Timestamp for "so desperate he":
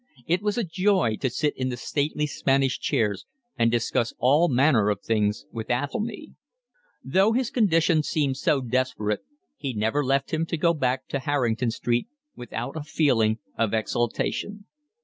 8.37-9.73